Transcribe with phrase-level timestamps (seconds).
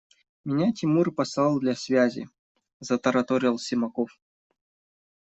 [0.45, 2.27] –Меня Тимур послал для связи,–
[2.79, 4.09] затараторил Симаков.